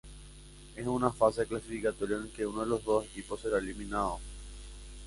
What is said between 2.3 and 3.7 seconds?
que uno de los dos equipos será